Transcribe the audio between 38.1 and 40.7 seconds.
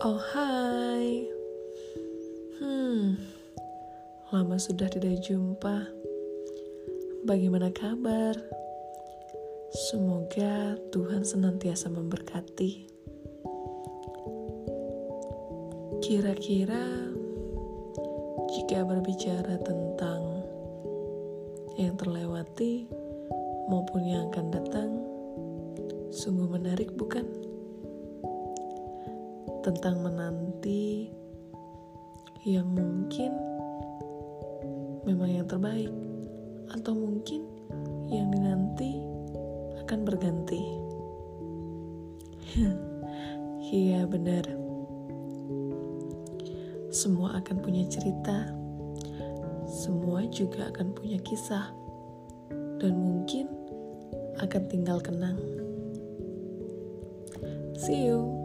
dinanti akan berganti.